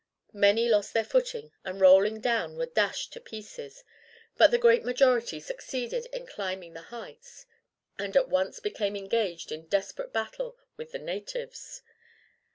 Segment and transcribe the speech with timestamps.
[0.33, 3.83] Many lost their footing, and rolling down were dashed to pieces;
[4.35, 7.45] but the great majority succeeded in climbing the heights,
[7.99, 11.83] and at once became engaged in desperate battle with the natives.